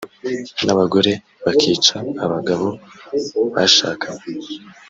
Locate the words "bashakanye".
3.53-4.23